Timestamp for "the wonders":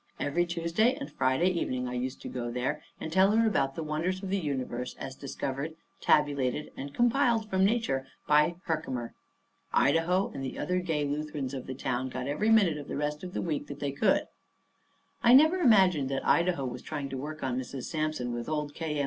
3.75-4.23